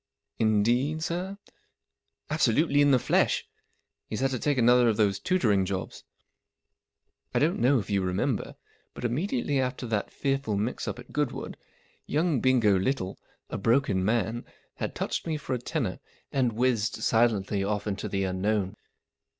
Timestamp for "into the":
17.85-18.23